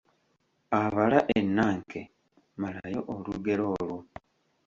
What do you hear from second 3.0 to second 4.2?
olugero olwo.